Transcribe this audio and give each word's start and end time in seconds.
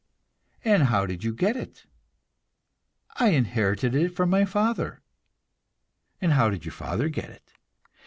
"And 0.65 0.85
how 0.85 1.05
did 1.05 1.23
you 1.23 1.31
get 1.31 1.55
it?" 1.55 1.85
"I 3.19 3.27
inherited 3.33 3.93
it 3.93 4.15
from 4.15 4.31
my 4.31 4.45
father." 4.45 5.03
"And 6.19 6.31
how 6.31 6.49
did 6.49 6.65
your 6.65 6.71
father 6.73 7.07
get 7.07 7.29
it?" 7.29 7.51